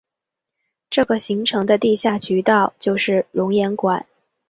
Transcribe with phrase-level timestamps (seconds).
[0.89, 4.03] 这个形成的地下渠道就是熔岩管。